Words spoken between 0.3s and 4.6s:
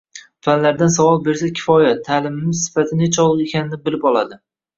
fanlardan savol bersa kifoya– ta’limimiz sifati nechog‘lik ekanini bilib oladi